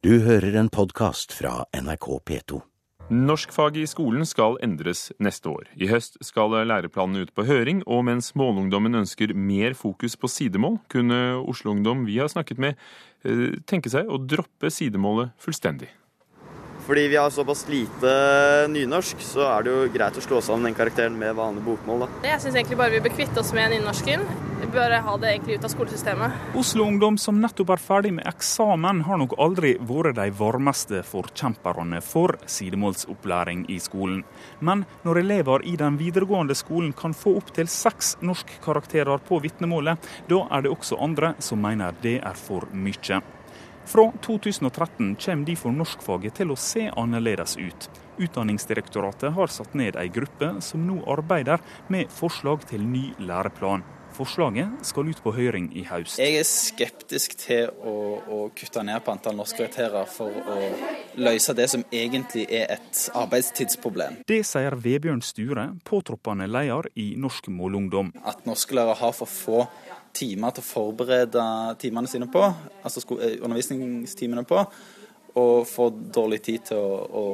Du 0.00 0.14
hører 0.24 0.54
en 0.56 0.70
podkast 0.72 1.34
fra 1.36 1.66
NRK 1.76 2.06
P2. 2.24 2.62
Norskfaget 3.12 3.82
i 3.82 3.88
skolen 3.90 4.24
skal 4.24 4.54
endres 4.64 5.10
neste 5.20 5.50
år. 5.52 5.66
I 5.76 5.90
høst 5.90 6.16
skal 6.24 6.54
læreplanene 6.70 7.26
ut 7.26 7.32
på 7.36 7.44
høring, 7.44 7.82
og 7.84 8.06
mens 8.08 8.30
målungdommen 8.32 8.96
ønsker 9.02 9.34
mer 9.36 9.76
fokus 9.76 10.16
på 10.16 10.30
sidemål, 10.32 10.78
kunne 10.88 11.18
Oslo-ungdom 11.42 12.06
vi 12.08 12.16
har 12.16 12.32
snakket 12.32 12.62
med, 12.64 12.80
eh, 13.28 13.60
tenke 13.68 13.92
seg 13.92 14.08
å 14.08 14.16
droppe 14.16 14.72
sidemålet 14.72 15.36
fullstendig. 15.36 15.90
Fordi 16.86 17.08
vi 17.08 17.20
har 17.20 17.28
såpass 17.28 17.68
lite 17.68 18.68
nynorsk, 18.72 19.20
så 19.20 19.58
er 19.58 19.62
det 19.64 19.70
jo 19.70 19.92
greit 19.92 20.16
å 20.16 20.24
slå 20.24 20.40
sammen 20.40 20.64
den 20.64 20.74
karakteren 20.80 21.12
med 21.12 21.36
vanlig 21.36 21.62
bokmål. 21.62 22.08
da. 22.08 22.08
Jeg 22.24 22.40
syns 22.40 22.54
egentlig 22.54 22.78
bare 22.78 22.90
vi 22.96 23.00
bør 23.00 23.16
kvitte 23.18 23.40
oss 23.40 23.52
med 23.52 23.70
nynorsken. 23.70 24.49
Vi 24.60 24.66
bør 24.66 24.92
ha 25.00 25.12
det 25.16 25.28
egentlig 25.30 25.54
ut 25.56 25.64
av 25.64 25.70
skolesystemet. 25.72 26.40
Oslo-ungdom 26.60 27.16
som 27.18 27.38
nettopp 27.40 27.70
er 27.72 27.80
ferdig 27.80 28.10
med 28.12 28.26
eksamen, 28.28 28.98
har 29.06 29.16
nok 29.22 29.32
aldri 29.40 29.70
vært 29.88 30.18
de 30.18 30.26
varmeste 30.36 30.98
forkjemperne 31.08 32.02
for 32.04 32.36
sidemålsopplæring 32.44 33.62
i 33.72 33.78
skolen. 33.80 34.18
Men 34.60 34.82
når 35.06 35.22
elever 35.22 35.64
i 35.64 35.78
den 35.80 35.96
videregående 35.96 36.52
skolen 36.58 36.92
kan 36.92 37.16
få 37.16 37.38
opptil 37.40 37.70
seks 37.72 38.18
norskkarakterer 38.20 39.22
på 39.24 39.38
vitnemålet, 39.40 40.10
da 40.28 40.42
er 40.50 40.66
det 40.66 40.74
også 40.74 40.98
andre 41.00 41.32
som 41.40 41.62
mener 41.64 41.96
det 42.04 42.18
er 42.20 42.36
for 42.36 42.68
mye. 42.76 43.22
Fra 43.88 44.04
2013 44.26 45.16
kommer 45.16 45.48
derfor 45.48 45.72
norskfaget 45.72 46.36
til 46.36 46.52
å 46.52 46.58
se 46.60 46.84
annerledes 47.00 47.56
ut. 47.56 47.88
Utdanningsdirektoratet 48.20 49.32
har 49.32 49.48
satt 49.48 49.72
ned 49.72 49.96
ei 49.96 50.12
gruppe 50.12 50.52
som 50.60 50.84
nå 50.84 51.00
arbeider 51.08 51.64
med 51.88 52.12
forslag 52.12 52.68
til 52.68 52.84
ny 52.84 53.08
læreplan. 53.24 53.86
Forslaget 54.20 54.82
skal 54.84 55.08
ut 55.08 55.20
på 55.24 55.32
høring 55.32 55.70
i 55.80 55.86
høst. 55.88 56.18
Jeg 56.20 56.34
er 56.36 56.44
skeptisk 56.44 57.38
til 57.40 57.70
å, 57.72 57.94
å 58.20 58.40
kutte 58.52 58.82
ned 58.84 59.00
på 59.00 59.14
antall 59.14 59.38
norskkarakterer 59.38 60.10
for 60.12 60.28
å 60.28 60.56
løse 61.24 61.54
det 61.56 61.70
som 61.72 61.84
egentlig 61.88 62.44
er 62.52 62.74
et 62.74 63.00
arbeidstidsproblem. 63.16 64.18
Det 64.28 64.42
sier 64.44 64.76
Vebjørn 64.76 65.24
Sture, 65.24 65.70
påtroppende 65.88 66.50
leder 66.50 66.90
i 67.00 67.14
Norsk 67.16 67.48
Målungdom. 67.48 68.12
At 68.28 68.44
norsklærere 68.44 68.98
har 69.00 69.16
for 69.16 69.32
få 69.32 69.64
timer 70.12 70.52
til 70.52 70.66
å 70.66 70.68
forberede 70.68 71.46
timene 71.80 72.12
sine 72.12 72.28
på, 72.28 72.44
altså 72.84 73.06
undervisningstimene 73.16 74.44
på, 74.44 74.60
og 75.40 75.64
får 75.70 75.96
dårlig 76.12 76.42
tid 76.44 76.68
til 76.74 76.84
å, 76.84 77.00
å 77.08 77.26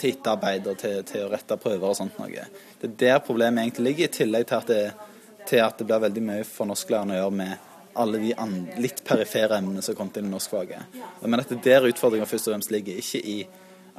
til 0.00 0.14
etterarbeid 0.14 0.72
og 0.72 0.80
til, 0.80 1.00
til, 1.04 1.26
å 1.26 1.30
rette 1.34 1.60
prøver 1.60 1.92
og 1.92 1.96
sånt 1.98 2.16
noe. 2.16 2.48
Det 2.80 2.88
er 2.88 2.98
der 3.04 3.24
problemet 3.24 3.66
egentlig 3.66 3.90
ligger, 3.90 4.08
i 4.08 4.14
tillegg 4.16 4.48
til 4.48 4.62
at 4.62 4.70
det, 4.70 5.09
til 5.50 5.64
at 5.64 5.78
det 5.78 5.88
blir 5.88 6.04
veldig 6.06 6.22
mye 6.24 6.46
for 6.48 6.70
norsklærerne 6.70 7.16
å 7.16 7.20
gjøre 7.24 7.38
med 7.40 7.66
alle 8.00 8.20
de 8.22 8.34
litt 8.80 9.02
perifere 9.06 9.58
emnene 9.58 9.82
som 9.82 9.96
kom 9.98 10.12
til 10.14 10.28
norskfaget. 10.30 11.00
Men 11.24 11.42
at 11.42 11.50
det 11.50 11.58
er 11.58 11.82
der 11.82 11.90
utfordringa 11.90 12.28
først 12.30 12.48
og 12.48 12.54
fremst 12.54 12.72
ligger, 12.72 13.00
ikke 13.02 13.20
i 13.20 13.40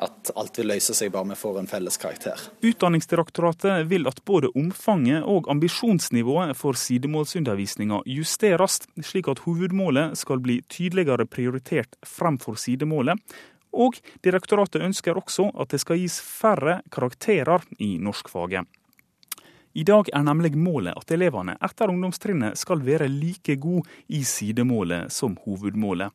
at 0.02 0.32
alt 0.40 0.58
vil 0.58 0.72
løse 0.72 0.96
seg 0.98 1.12
bare 1.14 1.30
vi 1.30 1.38
får 1.38 1.60
en 1.60 1.70
felles 1.70 2.00
karakter. 2.02 2.40
Utdanningsdirektoratet 2.66 3.86
vil 3.92 4.08
at 4.10 4.24
både 4.26 4.50
omfanget 4.58 5.28
og 5.30 5.50
ambisjonsnivået 5.52 6.56
for 6.58 6.80
sidemålsundervisninga 6.80 8.02
justeres, 8.10 8.80
slik 9.04 9.30
at 9.32 9.44
hovedmålet 9.46 10.18
skal 10.18 10.42
bli 10.42 10.62
tydeligere 10.72 11.28
prioritert 11.30 12.00
fremfor 12.08 12.58
sidemålet. 12.58 13.20
Og 13.72 14.00
direktoratet 14.26 14.84
ønsker 14.84 15.20
også 15.20 15.52
at 15.60 15.72
det 15.72 15.80
skal 15.84 16.02
gis 16.02 16.18
færre 16.24 16.82
karakterer 16.92 17.64
i 17.80 17.98
norskfaget. 18.02 18.68
I 19.74 19.84
dag 19.88 20.10
er 20.12 20.24
nemlig 20.28 20.52
målet 20.60 20.98
at 21.00 21.12
elevene 21.16 21.56
etter 21.64 21.92
ungdomstrinnet 21.94 22.60
skal 22.60 22.82
være 22.84 23.08
like 23.08 23.56
gode 23.62 23.88
i 24.12 24.24
sidemålet 24.28 25.12
som 25.16 25.38
hovedmålet. 25.46 26.12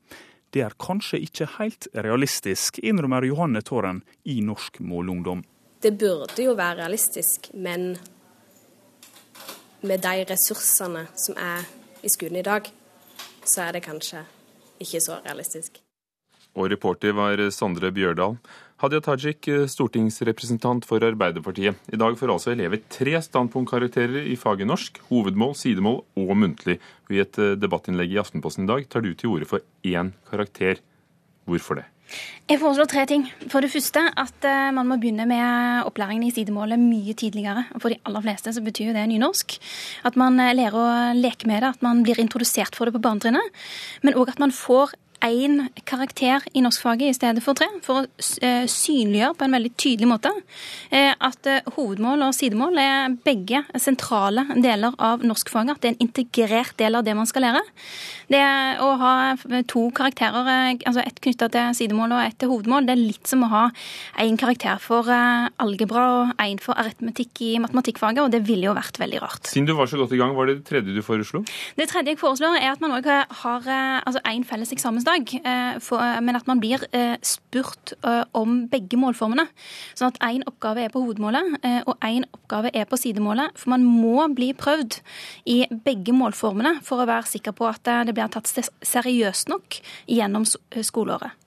Det 0.53 0.63
er 0.65 0.77
kanskje 0.81 1.23
ikke 1.25 1.49
helt 1.57 1.89
realistisk, 1.95 2.79
innrømmer 2.85 3.25
Johanne 3.25 3.63
Tåren 3.65 4.03
i 4.25 4.39
Norsk 4.45 4.81
Målungdom. 4.81 5.43
Det 5.81 5.95
burde 5.97 6.45
jo 6.45 6.53
være 6.57 6.83
realistisk, 6.83 7.51
men 7.55 7.97
med 9.87 10.05
de 10.05 10.25
ressursene 10.29 11.07
som 11.17 11.37
er 11.41 11.65
i 12.05 12.13
skolen 12.13 12.41
i 12.41 12.47
dag, 12.47 12.69
så 13.45 13.67
er 13.67 13.77
det 13.77 13.85
kanskje 13.89 14.25
ikke 14.83 15.01
så 15.01 15.21
realistisk. 15.25 15.81
Og 16.57 16.71
reporter 16.73 17.13
var 17.17 17.41
Sondre 17.53 17.93
Bjørdal. 17.93 18.37
Hadia 18.77 19.01
Tajik, 19.01 19.47
stortingsrepresentant 19.73 20.85
for 20.85 21.01
Arbeiderpartiet. 21.01 21.79
I 21.89 21.97
dag 21.97 22.19
får 22.21 22.33
altså 22.35 22.53
elever 22.53 22.83
tre 22.93 23.15
standpunktkarakterer 23.25 24.29
i 24.29 24.35
faget 24.37 24.69
norsk, 24.69 25.01
hovedmål, 25.09 25.55
sidemål 25.57 26.03
og 26.21 26.35
muntlig. 26.37 26.77
I 27.09 27.23
et 27.25 27.41
eh, 27.41 27.55
debattinnlegg 27.57 28.13
i 28.13 28.21
Aftenposten 28.21 28.69
i 28.69 28.73
dag 28.75 28.85
tar 28.93 29.01
du 29.01 29.15
til 29.17 29.33
orde 29.33 29.49
for 29.49 29.65
én 29.81 30.13
karakter. 30.29 30.85
Hvorfor 31.49 31.81
det? 31.81 31.87
Jeg 32.47 32.61
foreslår 32.61 32.87
tre 32.87 33.03
ting. 33.11 33.25
For 33.51 33.65
det 33.65 33.73
første 33.73 34.03
at 34.13 34.45
eh, 34.47 34.69
man 34.77 34.87
må 34.87 35.01
begynne 35.01 35.25
med 35.27 35.89
opplæringen 35.89 36.29
i 36.29 36.35
sidemålet 36.35 36.79
mye 36.79 37.17
tidligere. 37.19 37.65
For 37.81 37.91
de 37.91 37.99
aller 38.07 38.23
fleste 38.29 38.53
så 38.55 38.63
betyr 38.63 38.93
det 38.95 39.09
nynorsk. 39.11 39.57
At 40.07 40.21
man 40.21 40.39
eh, 40.43 40.53
lærer 40.55 40.77
å 40.79 40.87
leke 41.17 41.49
med 41.51 41.65
det, 41.65 41.73
at 41.75 41.83
man 41.87 42.05
blir 42.07 42.21
introdusert 42.23 42.79
for 42.79 42.87
det 42.87 42.95
på 42.95 43.03
barnetrinnet. 43.03 43.65
Men 44.07 44.21
òg 44.21 44.37
at 44.37 44.43
man 44.43 44.55
får 44.55 44.95
én 45.25 45.69
karakter 45.87 46.45
i 46.53 46.61
norskfaget 46.61 47.11
i 47.11 47.17
stedet 47.17 47.43
for 47.45 47.57
tre, 47.57 47.69
for 47.85 48.03
å 48.03 48.25
eh, 48.45 48.67
synliggjøre 48.71 49.37
på 49.39 49.47
en 49.47 49.57
veldig 49.57 49.73
tydelig 49.79 50.09
måte 50.11 50.33
eh, 50.91 51.13
at 51.13 51.49
eh, 51.49 51.67
hovedmål 51.77 52.27
og 52.27 52.35
sidemål 52.37 52.81
er 52.81 53.17
begge 53.25 53.63
sentrale 53.81 54.47
deler 54.63 54.97
av 54.99 55.25
norskfaget. 55.25 55.77
At 55.77 55.83
det 55.83 55.91
er 55.91 55.97
en 55.97 56.05
integrert 56.07 56.77
del 56.81 56.99
av 56.99 57.07
det 57.07 57.17
man 57.17 57.29
skal 57.29 57.47
lære. 57.47 57.63
Det 58.33 58.43
å 58.83 58.91
ha 59.01 59.15
to 59.71 59.87
karakterer, 59.95 60.77
altså 60.83 61.05
ett 61.05 61.21
knytta 61.23 61.49
til 61.53 61.77
sidemål 61.79 62.17
og 62.17 62.23
ett 62.25 62.39
til 62.43 62.51
hovedmål, 62.51 62.89
det 62.89 62.97
er 62.97 63.03
litt 63.03 63.31
som 63.31 63.45
å 63.47 63.51
ha 63.53 63.65
én 64.23 64.39
karakter 64.41 64.81
for 64.83 65.07
algebra 65.07 66.07
og 66.11 66.43
én 66.43 66.59
for 66.63 66.79
aritmetikk 66.79 67.43
i 67.47 67.53
matematikkfaget, 67.63 68.25
og 68.25 68.35
det 68.35 68.43
ville 68.49 68.67
jo 68.67 68.75
vært 68.77 68.99
veldig 68.99 69.23
rart. 69.23 69.47
Siden 69.47 69.69
du 69.71 69.77
var 69.79 69.91
så 69.91 70.01
godt 70.01 70.17
i 70.17 70.21
gang, 70.21 70.35
var 70.37 70.51
det 70.51 70.59
det 70.59 70.67
tredje 70.69 70.97
du 70.97 71.03
foreslo? 71.07 71.45
Det 71.79 71.87
tredje 71.93 72.17
jeg 72.17 72.21
foreslår, 72.21 72.59
er 72.59 72.75
at 72.75 72.83
man 72.83 72.97
òg 72.99 73.07
har 73.07 73.71
altså 73.71 74.25
én 74.27 74.43
felles 74.49 74.75
eksamen 74.75 75.06
eksamensdag, 75.07 75.41
eh, 75.45 76.21
men 76.21 76.37
at 76.37 76.47
man 76.47 76.61
blir 76.61 76.83
eh, 76.93 77.17
spurt 77.23 77.93
eh, 78.05 78.25
om 78.33 78.69
begge 78.69 78.97
målformene. 78.97 79.47
Sånn 79.95 80.13
at 80.13 80.21
én 80.23 80.45
oppgave 80.47 80.85
er 80.85 80.91
på 80.91 81.03
hovedmålet, 81.05 81.59
og 81.87 81.97
én 82.05 82.25
oppgave 82.33 82.71
er 82.75 82.87
på 82.87 82.99
sidemålet. 82.99 83.57
For 83.57 83.71
man 83.71 83.85
må 83.85 84.27
bli 84.35 84.53
prøvd 84.55 85.01
i 85.47 85.67
begge 85.71 86.13
målformene 86.13 86.81
for 86.83 87.03
å 87.03 87.09
være 87.09 87.27
sikker 87.27 87.53
på 87.57 87.69
at 87.69 87.85
det 88.07 88.15
blir 88.15 88.29
tatt 88.29 88.51
seriøst 88.83 89.51
nok 89.53 89.81
gjennom 90.07 90.47
skoleåret. 90.47 91.46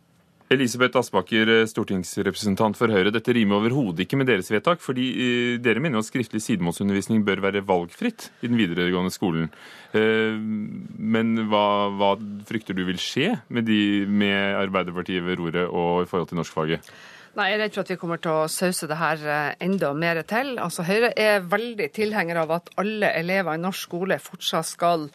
Elisabeth 0.49 0.97
Aspaker, 0.97 1.49
eh, 1.53 1.67
stortingsrepresentant 1.69 2.77
for 2.77 2.89
Høyre. 2.89 3.11
Dette 3.13 3.35
rimer 3.37 3.59
overhodet 3.59 4.01
ikke 4.01 4.17
med 4.17 4.31
deres 4.31 4.49
vedtak, 4.49 4.81
fordi 4.81 5.05
eh, 5.13 5.51
dere 5.61 5.81
mener 5.83 6.01
at 6.01 6.07
skriftlig 6.07 6.41
sidemålsundervisning 6.41 7.21
bør 7.27 7.43
være 7.45 7.61
valgfritt 7.67 8.31
i 8.41 8.49
den 8.49 8.57
videregående 8.57 9.13
skolen. 9.13 9.51
Eh, 9.93 10.33
men 10.41 11.45
hva, 11.51 11.93
hva 11.93 12.15
frykter 12.49 12.73
du 12.73 12.81
vil 12.87 12.97
skje 12.97 13.35
med, 13.53 13.69
de, 13.69 14.07
med 14.09 14.57
Arbeiderpartiet 14.65 15.21
ved 15.27 15.37
roret 15.37 15.69
og 15.69 16.07
i 16.07 16.09
forhold 16.09 16.33
til 16.33 16.41
norskfaget? 16.41 16.91
Nei, 17.39 17.53
Jeg 17.53 17.55
er 17.55 17.61
redd 17.63 17.75
for 17.77 17.85
at 17.85 17.91
vi 17.93 17.95
kommer 18.01 18.19
til 18.19 18.35
å 18.35 18.47
sause 18.51 18.87
det 18.89 18.97
her 18.99 19.21
eh, 19.23 19.53
enda 19.63 19.93
mer 19.95 20.17
til. 20.27 20.57
Altså, 20.59 20.83
Høyre 20.83 21.13
er 21.15 21.45
veldig 21.47 21.87
tilhenger 21.95 22.41
av 22.41 22.51
at 22.57 22.67
alle 22.81 23.13
elever 23.15 23.55
i 23.55 23.61
norsk 23.63 23.85
skole 23.87 24.17
fortsatt 24.19 24.67
skal 24.67 25.05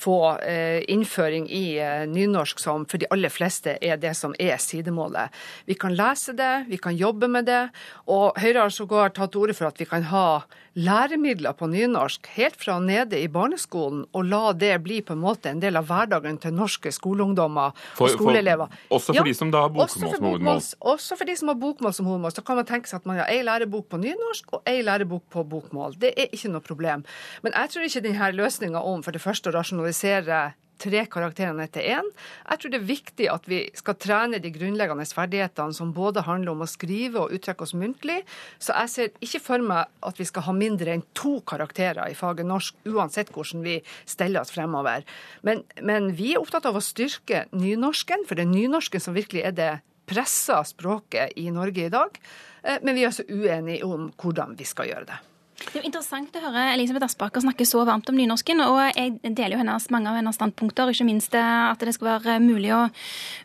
få 0.00 0.16
eh, 0.40 0.80
innføring 0.88 1.44
i 1.52 1.76
eh, 1.84 2.06
nynorsk, 2.08 2.62
som 2.62 2.88
for 2.88 3.02
de 3.02 3.10
aller 3.12 3.32
fleste 3.32 3.76
er 3.84 4.00
det 4.00 4.14
som 4.16 4.32
er 4.40 4.56
sidemålet. 4.64 5.34
Vi 5.68 5.76
kan 5.76 5.92
lese 5.92 6.32
det, 6.38 6.54
vi 6.72 6.80
kan 6.80 6.96
jobbe 6.96 7.28
med 7.28 7.50
det, 7.52 7.66
og 8.08 8.40
Høyre 8.40 8.64
har 8.64 8.72
sågar 8.72 9.12
tatt 9.12 9.34
til 9.34 9.44
orde 9.44 9.58
for 9.58 9.68
at 9.68 9.80
vi 9.82 9.90
kan 9.90 10.08
ha 10.08 10.28
læremidler 10.74 11.54
på 11.54 11.68
nynorsk 11.70 12.26
helt 12.34 12.56
fra 12.58 12.80
nede 12.82 13.20
i 13.22 13.28
barneskolen, 13.30 14.04
og 14.12 14.26
la 14.26 14.52
det 14.58 14.72
bli 14.82 15.00
på 15.06 15.14
en 15.14 15.22
måte 15.22 15.52
en 15.52 15.60
del 15.62 15.78
av 15.78 15.86
hverdagen 15.86 16.40
til 16.42 16.56
norske 16.56 16.90
skoleungdommer 16.94 17.76
og 18.00 18.10
skoleelever. 18.10 18.72
For, 18.88 18.96
også 18.98 19.12
for 19.12 19.20
ja, 19.20 19.26
de 19.28 19.36
som 19.38 19.52
da 19.54 19.62
har 19.66 19.74
bokmål 19.74 20.16
som 20.16 20.26
hovedmål? 20.26 20.64
Også 20.94 21.18
for 21.20 21.30
de 21.30 21.36
som 21.38 21.52
har 21.52 21.60
bokmål 21.60 21.73
som 21.78 22.06
hovedmål. 22.06 22.34
Så 22.34 22.44
kan 22.46 22.58
man 22.60 22.68
tenke 22.68 22.90
seg 22.90 23.02
at 23.02 23.08
man 23.08 23.20
har 23.20 23.30
ei 23.32 23.42
lærebok 23.46 23.88
på 23.90 24.00
nynorsk 24.02 24.52
og 24.56 24.68
ei 24.70 24.82
lærebok 24.82 25.24
på 25.32 25.44
bokmål. 25.48 25.98
Det 26.00 26.14
er 26.16 26.32
ikke 26.32 26.52
noe 26.52 26.64
problem. 26.64 27.04
Men 27.42 27.56
jeg 27.56 27.72
tror 27.72 27.88
ikke 27.88 28.04
denne 28.08 28.34
løsninga 28.34 28.84
om 28.84 29.02
for 29.02 29.16
det 29.16 29.24
første 29.24 29.50
å 29.50 29.56
rasjonalisere 29.56 30.42
tre 30.80 31.04
karakterene 31.10 31.66
etter 31.68 31.86
én. 31.96 32.08
Jeg 32.48 32.60
tror 32.60 32.72
det 32.72 32.80
er 32.80 32.88
viktig 32.88 33.28
at 33.32 33.46
vi 33.50 33.60
skal 33.78 33.96
trene 34.00 34.40
de 34.42 34.52
grunnleggende 34.54 35.06
ferdighetene 35.16 35.76
som 35.76 35.92
både 35.96 36.24
handler 36.26 36.54
om 36.54 36.64
å 36.64 36.70
skrive 36.70 37.22
og 37.22 37.34
uttrykke 37.36 37.66
oss 37.66 37.76
muntlig. 37.78 38.20
Så 38.58 38.74
jeg 38.74 38.92
ser 38.92 39.24
ikke 39.24 39.42
for 39.44 39.64
meg 39.64 39.90
at 40.04 40.20
vi 40.20 40.28
skal 40.28 40.46
ha 40.48 40.56
mindre 40.56 40.96
enn 40.96 41.06
to 41.16 41.38
karakterer 41.48 42.10
i 42.10 42.18
faget 42.18 42.48
norsk, 42.48 42.76
uansett 42.90 43.32
hvordan 43.34 43.64
vi 43.66 43.78
steller 44.10 44.42
oss 44.42 44.54
fremover. 44.54 45.06
Men, 45.46 45.64
men 45.82 46.12
vi 46.18 46.34
er 46.34 46.42
opptatt 46.42 46.68
av 46.68 46.78
å 46.78 46.84
styrke 46.84 47.46
nynorsken, 47.54 48.26
for 48.28 48.38
det 48.38 48.46
er 48.48 48.54
nynorsken 48.54 49.02
som 49.02 49.16
virkelig 49.16 49.46
er 49.46 49.56
det 49.56 49.72
pressa 50.06 50.62
språket 50.66 51.36
i 51.40 51.50
Norge 51.54 51.86
i 51.86 51.92
dag. 51.92 52.18
Eh, 52.62 52.80
men 52.82 52.96
vi 52.96 53.04
er 53.04 53.12
altså 53.12 53.26
uenige 53.28 53.86
om 53.86 54.10
hvordan 54.20 54.56
vi 54.58 54.66
skal 54.68 54.90
gjøre 54.90 55.08
det. 55.12 55.20
Det 55.54 55.78
er 55.78 55.82
jo 55.82 55.88
interessant 55.88 56.34
å 56.34 56.42
høre 56.42 56.64
Elisabeth 56.74 57.06
Aspaker 57.06 57.44
snakke 57.44 57.66
så 57.68 57.84
varmt 57.86 58.08
om 58.10 58.16
nynorsken. 58.18 58.60
og 58.64 58.78
Jeg 58.96 59.18
deler 59.22 59.56
jo 59.56 59.60
hennes, 59.62 59.88
mange 59.94 60.10
av 60.10 60.18
hennes 60.18 60.36
standpunkter, 60.36 60.90
ikke 60.90 61.06
minst 61.06 61.34
at 61.38 61.80
det 61.80 61.94
skal 61.94 62.10
være 62.16 62.38
mulig 62.42 62.72
å 62.74 62.82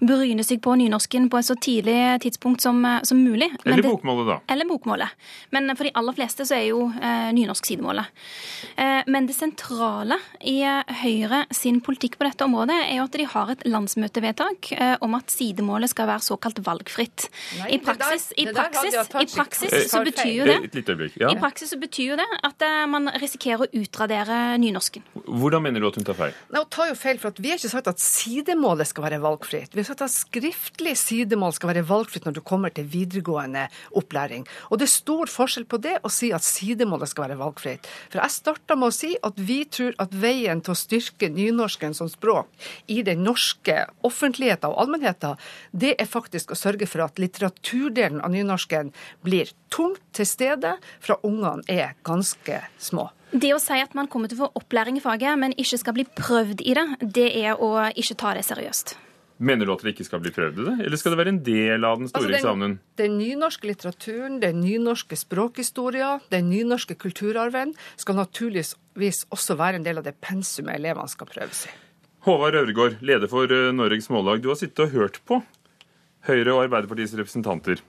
bryne 0.02 0.44
seg 0.46 0.62
på 0.66 0.76
nynorsken 0.80 1.30
på 1.30 1.40
et 1.40 1.48
så 1.48 1.56
tidlig 1.60 1.98
tidspunkt 2.26 2.66
som, 2.66 2.82
som 3.06 3.22
mulig. 3.22 3.52
Men 3.64 3.78
eller 3.78 3.90
bokmålet, 3.92 4.28
da. 4.32 4.38
Eller 4.54 4.70
bokmålet. 4.70 5.28
Men 5.56 5.72
for 5.76 5.88
de 5.88 5.94
aller 6.02 6.18
fleste 6.18 6.48
så 6.50 6.58
er 6.58 6.66
jo 6.72 6.88
eh, 6.90 7.30
nynorsk 7.36 7.70
sidemålet. 7.70 8.10
Eh, 8.76 9.02
men 9.08 9.30
det 9.30 9.38
sentrale 9.38 10.20
i 10.50 10.60
Høyre 11.04 11.44
sin 11.56 11.80
politikk 11.86 12.18
på 12.20 12.28
dette 12.28 12.46
området 12.46 12.78
er 12.88 13.00
jo 13.00 13.06
at 13.08 13.18
de 13.20 13.28
har 13.34 13.54
et 13.54 13.66
landsmøtevedtak 13.70 14.72
eh, 14.76 14.96
om 15.06 15.16
at 15.18 15.32
sidemålet 15.34 15.94
skal 15.94 16.10
være 16.10 16.26
såkalt 16.26 16.62
valgfritt. 16.66 17.30
Nei, 17.60 17.76
I 17.78 17.82
praksis, 17.84 18.30
der, 18.34 18.42
i 18.44 18.56
praksis, 18.56 19.00
i 19.22 19.30
praksis 19.36 19.92
så 19.92 20.04
betyr 20.06 20.34
jo 20.34 20.50
det 20.50 20.58
Et 20.70 20.80
lite 20.82 20.96
øyeblikk. 20.96 21.18
Ja. 21.22 21.32
I 21.34 21.40
praksis 21.40 21.74
så 21.74 21.80
betyr 21.80 21.99
jo 22.08 22.18
det 22.20 22.28
at 22.46 22.64
eh, 22.66 22.86
man 22.90 23.10
risikerer 23.20 23.66
å 23.66 23.82
utradere 23.82 24.38
nynorsken. 24.62 25.04
Hvordan 25.26 25.64
mener 25.66 25.84
du 25.84 25.90
at 25.90 26.00
hun 26.00 26.08
tar 26.08 26.18
feil? 26.18 26.36
Nei, 26.50 26.62
hun 26.64 26.72
tar 26.74 26.92
jo 26.92 26.98
feil, 27.00 27.20
for 27.22 27.36
Vi 27.40 27.52
har 27.52 27.60
ikke 27.60 27.72
sagt 27.72 27.90
at 27.92 28.04
sidemålet 28.04 28.90
skal 28.90 29.06
være 29.06 29.20
valgfritt. 29.24 29.76
Vi 29.76 29.82
har 29.82 29.90
sagt 29.90 30.04
at 30.06 30.14
skriftlig 30.14 30.96
sidemål 31.00 31.56
skal 31.58 31.74
være 31.74 31.86
valgfritt 31.90 32.28
når 32.28 32.38
du 32.40 32.42
kommer 32.46 32.74
til 32.74 32.88
videregående 32.90 33.68
opplæring. 34.00 34.46
Og 34.70 34.80
det 34.80 34.88
er 34.88 34.94
stor 34.94 35.32
forskjell 35.32 35.68
på 35.70 35.82
det 35.84 35.98
å 36.06 36.12
si 36.14 36.32
at 36.36 36.46
sidemålet 36.46 37.12
skal 37.12 37.28
være 37.28 37.40
valgfritt. 37.42 37.90
For 38.10 38.22
jeg 38.22 38.38
starta 38.38 38.78
med 38.80 38.92
å 38.92 38.96
si 38.96 39.14
at 39.30 39.40
vi 39.50 39.62
tror 39.70 39.98
at 40.02 40.16
veien 40.16 40.64
til 40.64 40.76
å 40.76 40.80
styrke 40.80 41.32
nynorsken 41.34 41.96
som 41.98 42.10
språk 42.12 42.50
i 42.88 43.02
den 43.06 43.24
norske 43.26 43.82
offentligheten 44.08 44.72
og 44.72 44.84
allmennheten, 44.84 45.40
det 45.72 45.96
er 46.00 46.10
faktisk 46.10 46.54
å 46.54 46.60
sørge 46.60 46.88
for 46.90 47.06
at 47.06 47.20
litteraturdelen 47.22 48.24
av 48.24 48.34
nynorsken 48.34 48.94
blir 49.26 49.52
tungt 49.74 50.02
til 50.16 50.28
stede 50.28 50.76
fra 51.04 51.20
ungene 51.26 51.66
er 51.70 51.89
ganske 52.08 52.62
små. 52.82 53.10
Det 53.30 53.52
å 53.54 53.60
si 53.62 53.78
at 53.78 53.94
man 53.98 54.10
kommer 54.10 54.30
til 54.30 54.40
å 54.40 54.48
få 54.48 54.64
opplæring 54.64 54.98
i 54.98 55.04
faget, 55.04 55.38
men 55.38 55.54
ikke 55.54 55.78
skal 55.78 55.96
bli 55.98 56.08
prøvd 56.18 56.64
i 56.66 56.74
det, 56.78 56.88
det 57.02 57.30
er 57.44 57.62
å 57.62 57.76
ikke 57.94 58.18
ta 58.18 58.34
det 58.38 58.48
seriøst. 58.48 58.96
Mener 59.40 59.70
du 59.70 59.72
at 59.72 59.84
det 59.86 59.94
ikke 59.94 60.04
skal 60.04 60.20
bli 60.20 60.34
prøvd 60.36 60.58
i 60.60 60.64
det, 60.66 60.74
eller 60.84 61.00
skal 61.00 61.14
det 61.14 61.20
være 61.22 61.32
en 61.32 61.44
del 61.46 61.86
av 61.88 62.02
den 62.02 62.10
store 62.10 62.26
altså 62.26 62.32
den, 62.34 62.40
eksamen? 62.42 62.74
Den 63.00 63.14
nynorske 63.22 63.70
litteraturen, 63.70 64.40
den 64.42 64.60
nynorske 64.60 65.16
språkhistoria, 65.16 66.10
den 66.34 66.50
nynorske 66.52 66.98
kulturarven 67.00 67.72
skal 68.02 68.18
naturligvis 68.20 69.24
også 69.32 69.56
være 69.62 69.80
en 69.80 69.86
del 69.86 70.02
av 70.02 70.10
det 70.10 70.18
pensumet 70.20 70.76
elevene 70.76 71.08
skal 71.14 71.30
prøves 71.30 71.70
i. 71.70 71.76
Håvard 72.28 72.58
Øvregård, 72.60 72.98
leder 73.00 73.32
for 73.32 73.48
eh, 73.48 73.70
Norges 73.72 74.10
Mållag. 74.12 74.42
Du 74.44 74.50
har 74.52 74.60
sittet 74.60 74.90
og 74.90 74.98
hørt 74.98 75.22
på 75.24 75.40
Høyre 76.28 76.52
og 76.52 76.66
Arbeiderpartiets 76.66 77.16
representanter. 77.16 77.80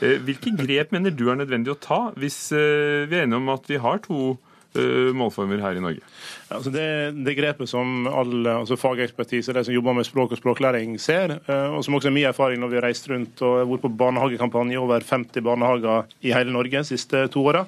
Eh, 0.00 0.18
hvilke 0.20 0.52
grep 0.58 0.92
mener 0.92 1.14
du 1.14 1.28
er 1.30 1.38
nødvendig 1.40 1.72
å 1.72 1.80
ta 1.80 2.00
hvis 2.20 2.50
eh, 2.52 3.06
vi 3.08 3.16
er 3.16 3.24
enige 3.24 3.40
om 3.40 3.48
at 3.54 3.64
vi 3.70 3.78
har 3.80 4.02
to 4.04 4.34
eh, 4.76 5.08
målformer 5.16 5.62
her 5.64 5.78
i 5.78 5.82
Norge? 5.84 6.04
Altså 6.52 6.72
det, 6.74 6.86
det, 7.16 7.36
grepet 7.38 7.70
som 7.70 8.08
all 8.10 8.50
altså 8.58 8.76
fagekspertise, 8.80 9.54
de 9.56 9.64
som 9.64 9.76
jobber 9.76 9.96
med 9.96 10.08
språk 10.08 10.36
og 10.36 10.40
språklæring, 10.42 10.98
ser, 11.00 11.38
og 11.48 11.80
som 11.84 11.96
også 11.96 12.10
er 12.10 12.16
min 12.18 12.28
erfaring 12.28 12.60
når 12.60 12.72
vi 12.72 12.80
har 12.80 12.88
reist 12.90 13.08
rundt 13.10 13.42
og 13.46 13.72
vært 13.72 13.86
på 13.86 13.94
barnehagekampanje 14.04 14.80
over 14.82 15.06
50 15.06 15.46
barnehager 15.46 16.16
i 16.20 16.34
hele 16.36 16.52
Norge 16.54 16.84
de 16.84 16.92
siste 16.92 17.26
to 17.32 17.46
åra, 17.48 17.64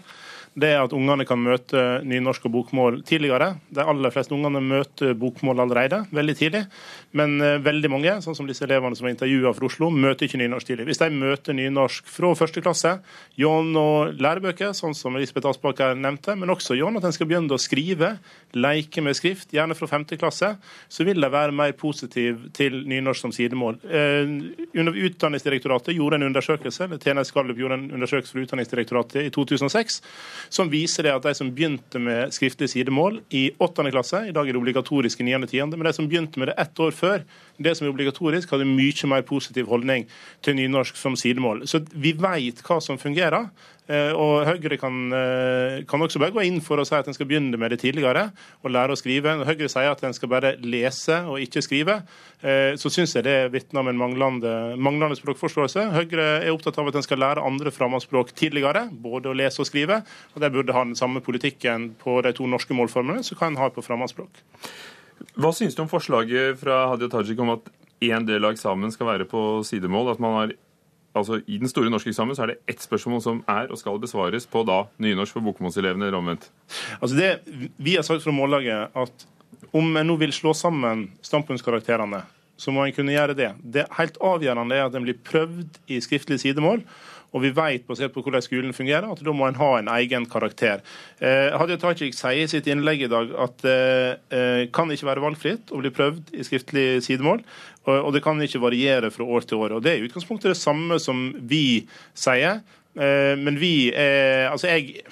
det 0.58 0.70
er 0.74 0.80
at 0.82 0.94
ungene 0.96 1.26
kan 1.28 1.40
møte 1.40 1.82
nynorsk 2.06 2.48
og 2.48 2.54
bokmål 2.56 3.00
tidligere. 3.06 3.52
De 3.74 3.84
aller 3.84 4.12
fleste 4.14 4.34
ungene 4.34 4.60
møter 4.64 5.14
bokmål 5.18 5.62
allerede, 5.64 6.00
veldig 6.14 6.34
tidlig. 6.38 6.62
Men 7.18 7.36
uh, 7.42 7.56
veldig 7.62 7.90
mange, 7.92 8.16
sånn 8.24 8.36
som 8.36 8.48
disse 8.48 8.66
elevene 8.66 8.98
som 8.98 9.06
er 9.08 9.14
intervjua 9.14 9.52
fra 9.56 9.68
Oslo, 9.68 9.90
møter 9.94 10.26
ikke 10.26 10.40
nynorsk 10.42 10.70
tidlig. 10.70 10.88
Hvis 10.90 11.02
de 11.02 11.10
møter 11.14 11.56
nynorsk 11.56 12.08
fra 12.10 12.32
første 12.38 12.62
klasse, 12.64 12.96
gjennom 13.38 14.16
lærebøker, 14.18 14.74
sånn 14.76 14.96
som 14.98 15.16
Elisabeth 15.18 15.52
Aspaker 15.52 15.94
nevnte, 15.98 16.34
men 16.38 16.52
også 16.54 16.76
gjennom 16.78 17.00
at 17.00 17.08
en 17.08 17.16
skal 17.16 17.30
begynne 17.30 17.54
å 17.54 17.62
skrive, 17.62 18.14
leke 18.58 19.04
med 19.04 19.16
skrift, 19.18 19.54
gjerne 19.54 19.76
fra 19.78 19.90
femte 19.90 20.18
klasse, 20.20 20.54
så 20.88 21.06
vil 21.06 21.22
de 21.22 21.30
være 21.32 21.54
mer 21.54 21.74
positive 21.78 22.50
til 22.56 22.82
nynorsk 22.88 23.28
som 23.28 23.34
sidemål. 23.34 23.78
Uh, 23.86 24.98
Utdanningsdirektoratet 25.08 25.96
gjorde 25.96 26.18
en 26.18 26.28
undersøkelse, 26.28 26.88
eller 26.88 27.00
TNS 27.02 27.32
Gallup 27.36 27.58
gjorde 27.60 27.78
en 27.78 27.88
undersøkelse 27.98 28.34
for 28.34 28.42
Utdanningsdirektoratet 28.44 29.28
i 29.28 29.32
2006 29.34 30.00
som 30.50 30.70
viser 30.72 31.06
det 31.06 31.14
at 31.14 31.24
de 31.26 31.34
som 31.36 31.50
begynte 31.54 32.00
med 32.02 32.34
skriftlig 32.34 32.70
sidemål 32.72 33.20
i 33.34 33.48
8. 33.58 33.86
klasse, 33.92 34.24
i 34.28 34.34
dag 34.34 34.48
er 34.48 34.56
det 34.56 34.62
obligatorisk 34.62 35.22
i 35.22 35.28
9. 35.30 35.40
og 35.42 35.48
10., 35.48 35.64
men 35.76 35.88
de 35.88 35.94
som 35.96 36.10
begynte 36.10 36.40
med 36.40 36.52
det 36.52 36.58
ett 36.58 36.84
år 36.84 36.94
før, 36.96 37.24
det 37.58 37.74
som 37.76 37.86
er 37.86 37.94
obligatorisk, 37.94 38.50
hadde 38.54 38.68
mye 38.68 39.10
mer 39.10 39.24
positiv 39.26 39.68
holdning 39.70 40.06
til 40.42 40.58
nynorsk 40.58 40.96
som 40.96 41.16
sidemål. 41.18 41.66
Så 41.68 41.82
vi 41.92 42.14
vet 42.16 42.62
hva 42.66 42.80
som 42.84 43.00
fungerer. 43.00 43.50
Eh, 43.88 44.12
og 44.12 44.44
Høyre 44.44 44.76
kan, 44.76 44.96
eh, 45.16 45.82
kan, 45.88 46.02
også 46.04 46.20
bare 46.20 46.34
gå 46.34 46.44
inn 46.44 46.60
for 46.60 46.76
å 46.76 46.84
si 46.84 46.92
at 46.94 47.06
en 47.08 47.16
skal 47.16 47.24
begynne 47.24 47.56
med 47.56 47.72
det 47.72 47.80
tidligere 47.80 48.26
og 48.60 48.70
lære 48.70 48.92
å 48.92 49.00
skrive. 49.00 49.32
Når 49.32 49.48
Høyre 49.48 49.68
sier 49.72 49.88
at 49.88 50.02
en 50.04 50.12
skal 50.12 50.28
bare 50.28 50.56
lese 50.60 51.24
og 51.24 51.40
ikke 51.40 51.64
skrive, 51.64 52.02
eh, 52.42 52.76
så 52.76 52.92
syns 52.92 53.14
jeg 53.16 53.24
det 53.24 53.50
vitner 53.50 53.80
om 53.80 53.88
en 53.88 53.96
manglende, 53.96 54.76
manglende, 54.76 55.16
språkforståelse. 55.16 55.88
Høyre 55.96 56.44
er 56.44 56.52
opptatt 56.52 56.76
av 56.76 56.88
at 56.88 56.96
en 56.96 57.02
skal 57.02 57.16
lære 57.16 57.40
andre 57.44 57.72
fremmedspråk 57.72 58.34
tidligere, 58.36 58.90
både 58.92 59.32
å 59.32 59.36
lese 59.36 59.60
og 59.60 59.66
skrive. 59.66 60.04
Og 60.38 60.44
De 60.44 60.52
burde 60.54 60.74
ha 60.76 60.84
den 60.86 60.96
samme 60.98 61.20
politikken 61.24 61.90
på 61.98 62.20
de 62.22 62.32
to 62.36 62.46
norske 62.46 62.76
målformene 62.76 63.24
som 63.26 63.38
kan 63.40 63.58
ha 63.58 63.68
på 63.74 63.82
fremmedspråk. 63.82 64.38
Hva 65.34 65.50
syns 65.54 65.74
du 65.74 65.82
om 65.82 65.90
forslaget 65.90 66.60
fra 66.60 66.84
Hadia 66.92 67.10
Tajik 67.10 67.40
om 67.42 67.56
at 67.56 67.66
én 68.04 68.26
del 68.26 68.46
av 68.46 68.54
eksamen 68.54 68.92
skal 68.94 69.10
være 69.10 69.26
på 69.28 69.64
sidemål? 69.66 70.12
At 70.14 70.22
man 70.22 70.36
har 70.36 70.54
altså 71.18 71.40
I 71.50 71.58
den 71.58 71.70
store 71.70 71.90
norske 71.90 72.12
eksamen 72.12 72.36
så 72.38 72.44
er 72.44 72.52
det 72.52 72.60
ett 72.70 72.84
spørsmål 72.84 73.22
som 73.24 73.40
er 73.50 73.72
og 73.72 73.80
skal 73.80 73.98
besvares 73.98 74.46
på 74.46 74.62
da 74.68 74.84
nynorsk 75.02 75.34
for 75.34 75.48
bokmålselevene, 75.48 76.06
eller 76.06 76.20
omvendt. 76.20 76.46
Altså 77.00 77.16
det, 77.16 77.30
Vi 77.76 77.96
har 77.96 78.06
sagt 78.06 78.22
fra 78.22 78.34
Mållaget 78.34 78.94
at 78.94 79.26
om 79.74 79.96
en 79.96 80.06
nå 80.06 80.14
vil 80.20 80.32
slå 80.32 80.54
sammen 80.54 81.08
standpunktskarakterene, 81.24 82.22
så 82.58 82.74
må 82.74 82.84
en 82.84 82.94
kunne 82.96 83.14
gjøre 83.14 83.36
det. 83.38 83.52
Det 83.62 83.86
helt 83.98 84.18
avgjørende 84.24 84.76
er 84.76 84.88
at 84.88 84.96
en 84.98 85.06
blir 85.06 85.20
prøvd 85.24 85.78
i 85.94 86.00
skriftlig 86.04 86.40
sidemål. 86.42 86.82
Og 87.36 87.42
vi 87.44 87.50
vet 87.52 87.84
basert 87.84 88.14
på 88.14 88.22
hvordan 88.24 88.40
skolen 88.44 88.72
fungerer, 88.72 89.04
at 89.04 89.20
da 89.24 89.34
må 89.36 89.44
en 89.48 89.58
ha 89.60 89.68
en 89.76 89.90
egen 89.98 90.24
karakter. 90.32 90.80
Eh, 91.20 91.52
Hadia 91.60 91.76
Tajik 91.80 92.16
sier 92.16 92.40
i 92.40 92.48
sitt 92.48 92.68
innlegg 92.72 93.04
i 93.04 93.10
dag 93.12 93.34
at 93.44 93.58
det 93.64 93.76
eh, 94.32 94.62
kan 94.72 94.88
ikke 94.92 95.10
være 95.10 95.24
valgfritt 95.26 95.72
å 95.74 95.82
bli 95.82 95.92
prøvd 95.92 96.32
i 96.32 96.46
skriftlig 96.46 96.86
sidemål. 97.04 97.44
Og 97.88 98.10
det 98.12 98.20
kan 98.20 98.40
ikke 98.44 98.60
variere 98.60 99.08
fra 99.12 99.24
år 99.24 99.46
til 99.48 99.62
år. 99.64 99.76
Og 99.76 99.84
Det 99.84 99.92
er 99.92 100.02
i 100.02 100.08
utgangspunktet 100.08 100.52
det 100.52 100.60
samme 100.60 100.98
som 101.00 101.30
vi 101.48 101.86
sier. 102.16 102.60
Eh, 102.96 103.34
men 103.40 103.60
vi 103.60 103.90
er 103.92 104.48
Altså, 104.48 104.68
jeg 104.72 105.04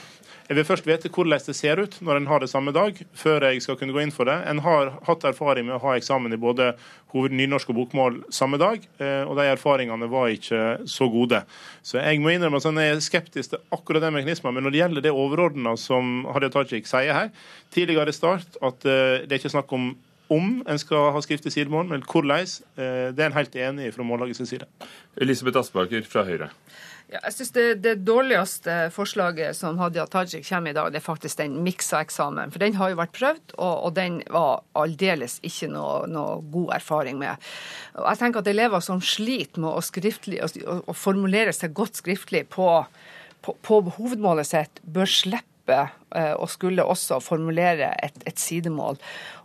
jeg 0.46 0.54
vil 0.54 0.66
først 0.66 0.86
vite 0.86 1.10
hvordan 1.10 1.42
det 1.42 1.54
ser 1.58 1.80
ut 1.82 1.96
når 2.06 2.20
en 2.20 2.28
har 2.30 2.42
det 2.42 2.50
samme 2.52 2.70
dag, 2.74 2.98
før 3.18 3.48
jeg 3.48 3.64
skal 3.64 3.78
kunne 3.80 3.94
gå 3.96 4.04
inn 4.04 4.14
for 4.14 4.28
det. 4.28 4.36
En 4.46 4.60
har 4.62 4.92
hatt 5.08 5.26
erfaring 5.26 5.66
med 5.66 5.74
å 5.78 5.82
ha 5.82 5.96
eksamen 5.98 6.34
i 6.34 6.38
både 6.38 6.74
nynorsk 7.16 7.70
og 7.72 7.78
bokmål 7.80 8.18
samme 8.34 8.58
dag, 8.60 8.82
eh, 9.00 9.22
og 9.24 9.38
de 9.38 9.46
erfaringene 9.50 10.08
var 10.12 10.30
ikke 10.30 10.86
så 10.90 11.08
gode. 11.10 11.40
Så 11.82 11.98
jeg 11.98 12.20
må 12.22 12.30
innrømme 12.34 12.60
at 12.60 12.68
jeg 12.68 12.94
er 12.94 13.02
skeptisk 13.02 13.54
til 13.54 13.62
akkurat 13.74 14.04
den 14.04 14.14
mekanismen. 14.14 14.54
Men 14.54 14.66
når 14.66 14.74
det 14.74 14.82
gjelder 14.82 15.06
det 15.06 15.14
overordna 15.16 15.76
som 15.80 16.26
Hadia 16.30 16.52
Tajik 16.52 16.86
sier 16.86 17.16
her, 17.16 17.32
tidligere 17.74 18.12
i 18.12 18.16
start 18.16 18.60
at 18.62 18.86
eh, 18.86 19.24
det 19.26 19.32
er 19.32 19.40
ikke 19.40 19.56
snakk 19.56 19.72
om 19.74 19.94
om 20.32 20.60
en 20.66 20.80
skal 20.80 21.12
ha 21.14 21.22
skriftlig 21.24 21.52
sidemål, 21.54 21.88
men 21.92 22.04
hvordan. 22.06 22.46
Eh, 22.76 23.08
det 23.14 23.22
er 23.22 23.30
en 23.30 23.38
helt 23.38 23.56
enig 23.56 23.88
i 23.88 23.94
fra 23.94 24.06
Mållagets 24.06 24.42
side. 24.48 24.66
Elisabeth 25.20 25.62
Aspaker 25.62 26.06
fra 26.08 26.26
Høyre. 26.26 26.50
Ja, 27.06 27.20
jeg 27.22 27.36
synes 27.36 27.52
det, 27.54 27.64
det, 27.84 27.92
dårligste 28.02 28.88
forslaget 28.90 29.54
som 29.54 29.76
Hadia 29.78 30.08
Tajik 30.10 30.42
kommer 30.48 30.72
i 30.72 30.74
dag, 30.74 30.90
det 30.90 30.98
er 30.98 31.04
faktisk 31.04 31.38
den 31.38 31.60
miksa 31.62 32.00
eksamen. 32.02 32.50
For 32.50 32.58
den 32.58 32.74
har 32.80 32.90
jo 32.90 32.98
vært 32.98 33.14
prøvd, 33.14 33.54
og, 33.54 33.74
og 33.86 33.92
den 33.94 34.18
var 34.34 34.64
aldeles 34.74 35.38
ikke 35.46 35.70
noe, 35.70 36.08
noe, 36.10 36.40
god 36.50 36.74
erfaring 36.80 37.20
med. 37.22 37.46
Og 37.94 38.08
jeg 38.10 38.22
tenker 38.24 38.42
at 38.42 38.50
elever 38.50 38.82
som 38.82 38.98
sliter 38.98 39.62
med 39.62 39.70
å, 39.70 39.84
skriftlig, 39.86 40.42
å, 40.42 40.80
å 40.82 40.96
formulere 40.98 41.54
seg 41.54 41.76
godt 41.78 42.02
skriftlig 42.02 42.48
på, 42.50 42.72
på, 43.46 43.54
på 43.62 43.80
hovedmålet 44.00 44.50
sitt, 44.50 44.82
bør 44.82 45.06
slippe 45.06 45.55
eh, 45.72 46.34
og 46.36 46.48
skulle 46.52 46.84
også 46.84 47.20
formulere 47.20 47.92
et, 48.04 48.22
et 48.26 48.38
sidemål. 48.38 48.98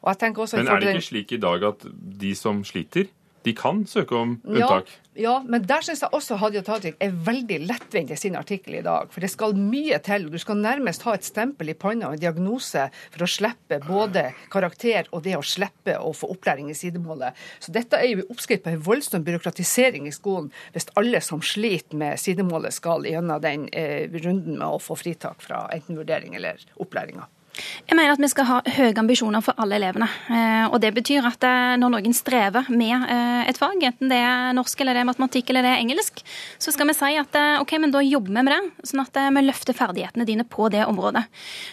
Men 0.04 0.68
er 0.68 0.80
det 0.80 0.96
ikke 0.96 1.08
slik 1.08 1.32
i 1.32 1.42
dag 1.42 1.64
at 1.64 1.86
de 2.22 2.36
som 2.36 2.64
sliter, 2.68 3.10
de 3.46 3.54
kan 3.58 3.86
søke 3.90 4.18
om 4.18 4.36
unntak? 4.46 4.92
Ja, 4.92 5.02
ja, 5.20 5.34
men 5.44 5.66
der 5.68 5.84
syns 5.84 6.04
jeg 6.06 6.16
også 6.16 6.38
Hadia 6.40 6.62
Tajik 6.64 6.96
er 7.04 7.16
veldig 7.26 7.58
lettvint 7.66 8.14
i 8.14 8.18
sin 8.20 8.38
artikkel 8.40 8.78
i 8.80 8.84
dag. 8.86 9.10
For 9.12 9.24
det 9.24 9.32
skal 9.34 9.58
mye 9.60 9.98
til. 10.04 10.30
Du 10.32 10.38
skal 10.40 10.62
nærmest 10.62 11.04
ha 11.04 11.18
et 11.18 11.28
stempel 11.28 11.74
i 11.74 11.76
panna 11.76 12.08
og 12.08 12.16
en 12.16 12.22
diagnose 12.22 12.86
for 13.12 13.26
å 13.26 13.30
slippe 13.30 13.82
både 13.84 14.30
karakter 14.54 15.10
og 15.12 15.26
det 15.26 15.36
å 15.36 15.44
slippe 15.44 15.98
å 16.00 16.14
få 16.16 16.32
opplæring 16.32 16.72
i 16.72 16.78
sidemålet. 16.78 17.36
Så 17.60 17.76
dette 17.76 18.00
er 18.00 18.14
jo 18.14 18.30
oppskrift 18.32 18.64
på 18.64 18.72
en 18.72 18.86
voldsom 18.86 19.28
byråkratisering 19.28 20.08
i 20.08 20.16
skolen, 20.16 20.48
hvis 20.72 20.88
alle 20.96 21.20
som 21.26 21.44
sliter 21.44 22.00
med 22.00 22.22
sidemålet, 22.22 22.72
skal 22.78 23.04
gjennom 23.10 23.44
den 23.44 23.68
eh, 23.76 24.08
runden 24.24 24.62
med 24.62 24.68
å 24.70 24.80
få 24.80 24.96
fritak 24.96 25.44
fra 25.44 25.66
enten 25.76 26.00
vurdering 26.00 26.40
eller 26.40 26.62
opplæringa. 26.80 27.28
Jeg 27.52 27.98
mener 27.98 28.14
at 28.14 28.22
vi 28.22 28.30
skal 28.32 28.48
ha 28.48 28.58
høye 28.64 28.96
ambisjoner 29.02 29.44
for 29.44 29.58
alle 29.60 29.76
elevene. 29.76 30.08
Eh, 30.32 30.66
og 30.72 30.80
Det 30.82 30.94
betyr 30.96 31.26
at 31.28 31.44
eh, 31.44 31.74
når 31.82 31.92
noen 31.98 32.14
strever 32.16 32.70
med 32.72 33.04
eh, 33.12 33.50
et 33.50 33.60
fag, 33.60 33.76
enten 33.84 34.12
det 34.12 34.20
er 34.24 34.56
norsk 34.56 34.80
eller 34.82 34.96
det 34.96 35.02
er 35.04 35.10
matematikk 35.10 35.52
eller 35.52 35.66
det 35.66 35.74
er 35.74 35.82
engelsk, 35.84 36.22
så 36.62 36.72
skal 36.72 36.88
vi 36.88 36.96
si 36.96 37.12
at 37.20 37.36
ok, 37.60 37.74
men 37.84 37.92
da 37.92 38.04
jobber 38.06 38.32
vi 38.32 38.46
med 38.48 38.54
det, 38.54 38.88
sånn 38.88 39.04
at 39.04 39.20
vi 39.36 39.44
løfter 39.44 39.76
ferdighetene 39.76 40.28
dine 40.28 40.46
på 40.48 40.70
det 40.72 40.86
området. 40.88 41.26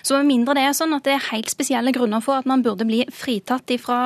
Så 0.03 0.19
med 0.19 0.27
mindre 0.33 0.57
det 0.59 0.65
er 0.67 0.75
sånn 0.77 0.97
at 0.97 1.07
det 1.07 1.15
er 1.15 1.29
helt 1.31 1.53
spesielle 1.53 1.95
grunner 1.95 2.25
for 2.25 2.41
at 2.41 2.49
man 2.49 2.65
burde 2.67 2.87
bli 2.89 3.05
fritatt 3.15 3.71
fra 3.83 3.99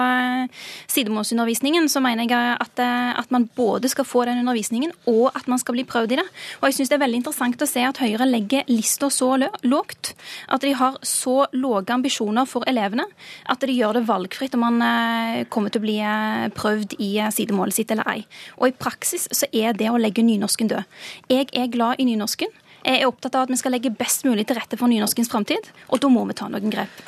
sidemålsundervisningen, 0.90 1.88
så 1.88 2.02
mener 2.04 2.26
jeg 2.26 2.56
at, 2.60 2.82
at 2.82 3.32
man 3.32 3.46
både 3.56 3.88
skal 3.92 4.06
få 4.08 4.26
den 4.28 4.42
undervisningen 4.42 4.92
og 5.08 5.30
at 5.38 5.48
man 5.48 5.60
skal 5.62 5.78
bli 5.78 5.86
prøvd 5.88 6.16
i 6.16 6.20
det. 6.20 6.26
Og 6.60 6.68
jeg 6.68 6.78
syns 6.80 6.92
det 6.92 6.98
er 6.98 7.04
veldig 7.04 7.22
interessant 7.22 7.64
å 7.64 7.70
se 7.70 7.86
at 7.86 8.02
Høyre 8.02 8.28
legger 8.28 8.68
lista 8.68 9.08
så 9.12 9.34
lågt 9.62 10.12
at 10.52 10.64
de 10.66 10.74
har 10.76 10.98
så 11.06 11.46
lave 11.62 11.94
ambisjoner 11.94 12.48
for 12.48 12.66
elevene 12.70 13.06
at 13.50 13.62
de 13.62 13.74
gjør 13.74 13.98
det 13.98 14.06
valgfritt 14.08 14.56
om 14.58 14.64
man 14.66 14.82
eh, 14.86 15.42
kommer 15.52 15.72
til 15.72 15.82
å 15.82 15.86
bli 15.86 15.98
eh, 16.02 16.48
prøvd 16.56 16.96
i 16.98 17.14
eh, 17.22 17.32
sidemålet 17.34 17.78
sitt 17.78 17.94
eller 17.94 18.08
ei. 18.12 18.20
Og 18.60 18.70
i 18.70 18.76
praksis 18.76 19.28
så 19.32 19.48
er 19.52 19.76
det 19.78 19.90
å 19.90 20.00
legge 20.00 20.24
nynorsken 20.26 20.70
død. 20.72 21.00
Jeg 21.32 21.50
er 21.52 21.72
glad 21.72 22.02
i 22.02 22.08
nynorsken. 22.08 22.52
Jeg 22.82 22.98
er 22.98 23.08
opptatt 23.08 23.36
av 23.38 23.46
at 23.46 23.52
vi 23.52 23.60
skal 23.60 23.76
legge 23.76 23.94
best 23.94 24.26
mulig 24.26 24.48
til 24.48 24.58
rette 24.58 24.78
for 24.78 24.90
nynorskens 24.90 25.30
framtid, 25.30 25.68
og 25.88 26.02
da 26.02 26.08
må 26.10 26.24
vi 26.26 26.34
ta 26.38 26.48
noen 26.50 26.72
grep. 26.72 27.04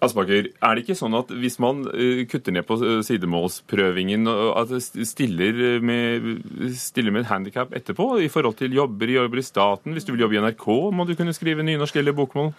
Aspaker, 0.00 0.46
er 0.48 0.76
det 0.76 0.82
ikke 0.82 0.96
sånn 0.96 1.16
at 1.16 1.32
hvis 1.36 1.58
man 1.60 1.82
kutter 2.28 2.54
ned 2.56 2.64
på 2.68 2.76
sidemålsprøvingen, 3.04 4.28
at 4.56 4.72
stiller 5.08 5.80
med, 5.84 6.28
stiller 6.80 7.12
med 7.12 7.26
et 7.26 7.32
handikap 7.32 7.74
etterpå 7.76 8.14
i 8.24 8.30
forhold 8.32 8.56
til 8.60 8.76
jobber, 8.76 9.12
jobber 9.12 9.40
i 9.40 9.44
staten? 9.44 9.96
Hvis 9.96 10.08
du 10.08 10.14
vil 10.14 10.24
jobbe 10.24 10.38
i 10.38 10.44
NRK, 10.44 10.68
må 10.96 11.04
du 11.08 11.12
kunne 11.18 11.36
skrive 11.36 11.64
nynorsk 11.68 12.00
eller 12.00 12.16
bokmål? 12.16 12.54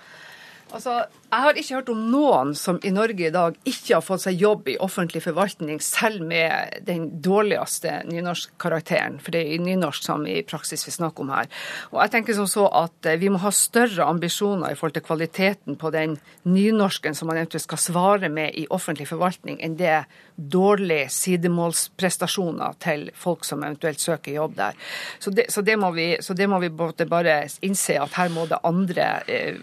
Altså, 0.72 1.04
Jeg 1.32 1.44
har 1.46 1.56
ikke 1.56 1.76
hørt 1.78 1.90
om 1.94 2.00
noen 2.12 2.50
som 2.60 2.76
i 2.84 2.90
Norge 2.92 3.24
i 3.24 3.32
dag 3.32 3.56
ikke 3.64 3.94
har 3.94 4.04
fått 4.04 4.26
seg 4.26 4.42
jobb 4.42 4.66
i 4.68 4.74
offentlig 4.84 5.22
forvaltning, 5.24 5.78
selv 5.80 6.26
med 6.28 6.82
den 6.84 7.06
dårligste 7.24 8.02
nynorskkarakteren, 8.10 9.16
for 9.24 9.32
det 9.32 9.46
er 9.48 9.64
nynorsk 9.64 10.04
som 10.04 10.26
i 10.28 10.42
praksis 10.44 10.84
vi 10.84 10.92
snakker 10.92 11.24
om 11.24 11.32
her. 11.32 11.48
Og 11.94 12.02
jeg 12.02 12.12
tenker 12.18 12.36
som 12.36 12.50
så 12.52 12.66
at 12.68 13.08
eh, 13.08 13.16
Vi 13.22 13.30
må 13.32 13.40
ha 13.40 13.52
større 13.56 14.10
ambisjoner 14.12 14.74
i 14.74 14.76
forhold 14.76 14.98
til 14.98 15.06
kvaliteten 15.08 15.80
på 15.80 15.92
den 15.96 16.18
nynorsken 16.44 17.16
som 17.16 17.32
man 17.32 17.40
eventuelt 17.40 17.64
skal 17.64 17.80
svare 17.80 18.30
med 18.30 18.52
i 18.60 18.68
offentlig 18.68 19.08
forvaltning, 19.08 19.62
enn 19.64 19.80
det 19.80 20.04
dårlige 20.36 21.08
sidemålsprestasjoner 21.14 22.76
til 22.82 23.08
folk 23.16 23.46
som 23.46 23.64
eventuelt 23.64 24.02
søker 24.02 24.36
jobb 24.36 24.56
der. 24.58 24.76
Så 25.20 25.32
det, 25.32 25.48
så 25.54 25.62
det 25.62 25.78
må 25.80 25.92
vi, 25.96 26.18
så 26.20 26.34
det 26.34 26.50
må 26.50 26.60
vi 26.60 26.72
bare 26.72 27.40
innse 27.62 28.00
at 28.02 28.20
her 28.20 28.32
må 28.34 28.48
det 28.50 28.60
andre 28.68 29.10
eh, 29.32 29.56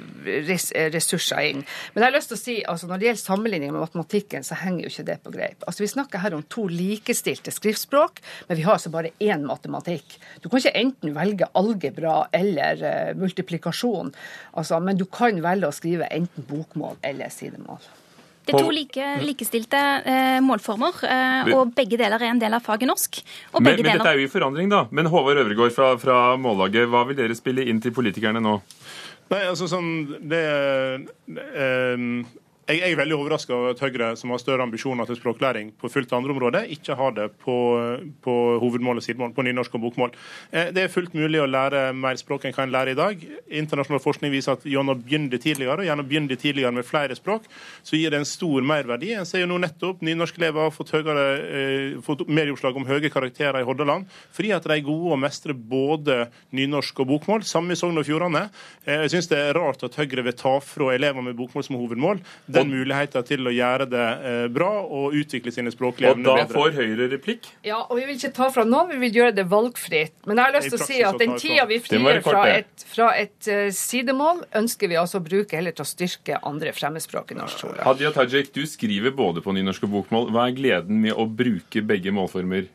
ressurser 0.99 1.51
inn. 1.53 1.65
Men 1.95 2.03
jeg 2.03 2.11
har 2.11 2.17
lyst 2.17 2.33
til 2.33 2.39
å 2.39 2.43
si, 2.43 2.57
altså 2.75 2.91
når 2.91 3.01
det 3.01 3.09
gjelder 3.09 3.25
sammenligning 3.25 3.75
med 3.75 3.85
matematikken, 3.87 4.47
så 4.47 4.59
henger 4.63 4.85
jo 4.85 4.93
ikke 4.93 5.07
det 5.09 5.19
på 5.25 5.35
greip. 5.35 5.63
Altså 5.67 5.85
Vi 5.85 5.93
snakker 5.95 6.25
her 6.25 6.37
om 6.37 6.45
to 6.51 6.67
likestilte 6.71 7.55
skriftspråk, 7.55 8.23
men 8.49 8.61
vi 8.61 8.67
har 8.67 8.77
altså 8.77 8.93
bare 8.95 9.15
én 9.23 9.47
matematikk. 9.49 10.19
Du 10.43 10.49
kan 10.49 10.61
ikke 10.61 10.77
enten 10.79 11.15
velge 11.17 11.49
algebra 11.59 12.19
eller 12.35 12.83
uh, 12.83 13.15
multiplikasjon, 13.19 14.13
altså, 14.53 14.83
men 14.83 14.99
du 14.99 15.07
kan 15.11 15.39
velge 15.45 15.71
å 15.71 15.75
skrive 15.75 16.11
enten 16.15 16.47
bokmål 16.49 17.01
eller 17.07 17.33
sidemål. 17.33 17.81
Det 18.49 18.57
er 18.57 18.65
to 18.65 18.73
like, 18.73 19.07
likestilte 19.29 19.81
eh, 20.09 20.39
målformer, 20.41 21.03
eh, 21.05 21.51
og 21.53 21.75
begge 21.77 21.99
deler 22.01 22.23
er 22.23 22.33
en 22.33 22.41
del 22.41 22.57
av 22.57 22.65
faget 22.65 22.89
norsk. 22.89 23.21
men, 23.53 23.67
men 23.67 23.77
deler... 23.77 23.99
dette 23.99 24.15
er 24.15 24.23
jo 24.23 24.25
i 24.25 24.31
forandring, 24.33 24.71
da. 24.73 24.87
Men 24.89 25.11
Håvard 25.13 25.43
Øvregård 25.43 25.75
fra, 25.77 25.91
fra 26.01 26.17
Mållaget, 26.41 26.89
hva 26.89 27.05
vil 27.11 27.19
dere 27.19 27.37
spille 27.37 27.67
inn 27.69 27.83
til 27.85 27.93
politikerne 27.93 28.41
nå? 28.41 28.57
Nei, 29.29 29.43
altså 29.45 29.67
sånn 29.69 29.91
det, 30.31 30.45
um 31.29 32.23
jeg 32.69 32.93
er 32.93 32.99
veldig 32.99 33.17
overraska 33.17 33.55
over 33.57 33.73
at 33.73 33.81
Høyre, 33.81 34.11
som 34.21 34.33
har 34.35 34.41
større 34.43 34.65
ambisjoner 34.67 35.09
til 35.09 35.17
språklæring 35.17 35.71
på 35.81 35.89
fullt 35.89 36.11
andre 36.13 36.35
områder, 36.35 36.67
ikke 36.75 36.97
har 36.99 37.15
det 37.17 37.31
på, 37.41 37.57
på 38.25 38.35
hovedmål 38.61 39.01
og 39.01 39.05
sidemål, 39.07 39.33
på 39.33 39.45
nynorsk 39.47 39.79
og 39.79 39.87
bokmål. 39.87 40.13
Eh, 40.53 40.69
det 40.77 40.83
er 40.85 40.93
fullt 40.93 41.15
mulig 41.17 41.41
å 41.41 41.47
lære 41.49 41.87
mer 41.97 42.19
språk 42.21 42.45
enn 42.45 42.53
hva 42.53 42.67
en 42.67 42.75
lærer 42.75 42.93
i 42.93 42.99
dag. 42.99 43.25
Internasjonal 43.63 44.03
forskning 44.05 44.35
viser 44.35 44.59
at 44.59 44.67
gjennom 44.69 44.93
å 44.93 45.01
begynne 45.01 45.41
tidligere, 45.41 45.81
og 45.81 45.89
gjennom 45.89 46.05
å 46.05 46.11
begynne 46.11 46.37
tidligere 46.37 46.75
med 46.77 46.85
flere 46.89 47.17
språk, 47.17 47.47
så 47.81 47.97
gir 47.97 48.13
det 48.13 48.21
en 48.21 48.29
stor 48.29 48.67
merverdi. 48.69 49.15
En 49.17 49.29
ser 49.29 49.47
jo 49.47 49.49
nå 49.49 49.63
nettopp 49.65 50.05
nynorskelever 50.05 50.69
har 50.69 50.77
fått, 50.77 50.93
høyere, 50.99 51.25
eh, 51.49 51.97
fått 52.05 52.27
medieoppslag 52.29 52.77
om 52.77 52.89
høye 52.91 53.09
karakterer 53.09 53.63
i 53.63 53.69
Hordaland, 53.69 54.13
fordi 54.37 54.53
at 54.53 54.69
de 54.69 54.77
er 54.77 54.85
gode 54.85 55.17
og 55.17 55.23
mestrer 55.25 55.57
både 55.57 56.29
nynorsk 56.53 57.01
og 57.01 57.15
bokmål. 57.15 57.49
Samme 57.49 57.73
i 57.73 57.81
Sogn 57.81 57.97
og 57.97 58.05
Fjordane. 58.05 58.51
Eh, 58.85 59.07
jeg 59.07 59.17
syns 59.17 59.33
det 59.33 59.41
er 59.41 59.57
rart 59.57 59.89
at 59.89 59.97
Høyre 59.97 60.29
vil 60.29 60.37
ta 60.37 60.59
fra 60.61 60.93
elever 60.93 61.25
med 61.25 61.41
bokmål 61.41 61.65
som 61.65 61.81
hovedmål 61.81 62.21
den 62.59 62.73
muligheten 62.73 63.27
til 63.29 63.49
å 63.49 63.53
gjøre 63.55 63.87
det 63.91 64.07
eh, 64.31 64.45
bra 64.53 64.71
og 64.85 65.17
utvikle 65.19 65.53
sine 65.55 65.73
språklige 65.75 66.13
evner 66.15 66.29
bedre. 66.29 66.47
Og 66.47 66.53
da 66.53 66.59
får 66.59 66.77
Høyre 66.79 67.09
replikk? 67.13 67.51
Ja, 67.67 67.81
og 67.85 67.99
vi 67.99 68.07
vil 68.09 68.19
ikke 68.19 68.33
ta 68.37 68.49
fra 68.55 68.65
noen, 68.69 68.93
vi 68.93 69.01
vil 69.07 69.21
gjøre 69.21 69.37
det 69.39 69.47
valgfritt. 69.51 70.15
Men 70.29 70.41
jeg 70.41 70.51
har 70.51 70.57
lyst 70.59 70.73
til 70.75 70.79
å 70.79 70.89
si 70.89 71.01
at 71.11 71.21
den 71.23 71.37
tida 71.41 71.67
vi 71.71 71.81
frigjør 71.85 72.23
fra 72.27 72.45
et, 72.53 72.87
fra 72.89 73.11
et 73.19 73.51
uh, 73.51 73.69
sidemål, 73.75 74.45
ønsker 74.63 74.93
vi 74.93 74.99
altså 75.01 75.21
å 75.21 75.27
bruke 75.27 75.59
heller 75.59 75.77
til 75.77 75.87
å 75.87 75.89
styrke 75.89 76.41
andre 76.49 76.75
fremmedspråk 76.77 77.35
i 77.35 77.39
norsk 77.39 77.65
skole. 77.65 77.83
Hadia 77.87 78.13
Tajik, 78.15 78.53
du 78.57 78.65
skriver 78.69 79.15
både 79.17 79.45
på 79.45 79.55
nynorsk 79.57 79.89
og 79.89 79.95
bokmål. 79.99 80.33
Hva 80.35 80.49
er 80.49 80.59
gleden 80.59 81.03
med 81.05 81.17
å 81.17 81.29
bruke 81.29 81.85
begge 81.87 82.15
målformer? 82.15 82.69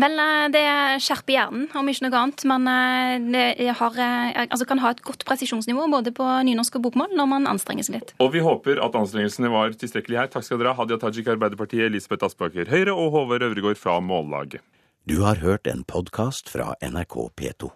Vel, 0.00 0.16
eh, 0.22 0.46
det 0.54 0.64
skjerper 1.04 1.34
hjernen, 1.36 1.66
om 1.76 1.90
ikke 1.90 2.06
noe 2.06 2.20
annet. 2.20 2.44
Man 2.48 2.68
eh, 2.70 3.70
har, 3.80 3.98
eh, 4.00 4.42
altså 4.46 4.68
kan 4.68 4.82
ha 4.82 4.92
et 4.94 5.02
godt 5.06 5.24
presisjonsnivå 5.28 5.88
både 5.92 6.14
på 6.16 6.26
nynorsk 6.48 6.80
og 6.80 6.88
bokmål 6.88 7.16
når 7.18 7.30
man 7.34 7.50
anstrenger 7.50 7.88
seg 7.88 8.00
litt. 8.00 8.14
Og 8.22 8.32
vi 8.36 8.44
håper 8.44 8.82
at 8.84 8.98
anstrengelsene 8.98 9.52
var 9.52 9.74
tilstrekkelige 9.74 10.24
her. 10.24 10.32
Takk 10.32 10.46
skal 10.46 10.62
dere 10.62 10.74
ha, 10.74 10.80
Hadia 10.80 11.00
Tajik, 11.00 11.30
Arbeiderpartiet, 11.32 11.88
Elisabeth 11.90 12.30
Aspaker, 12.30 12.70
Høyre 12.70 12.94
og 12.94 13.12
Håvard 13.16 13.48
Øvregård 13.50 13.80
fra 13.80 13.98
Mållaget. 14.04 14.64
Du 15.08 15.22
har 15.24 15.40
hørt 15.40 15.66
en 15.66 15.82
podkast 15.88 16.52
fra 16.52 16.74
NRK 16.84 17.30
P2. 17.34 17.72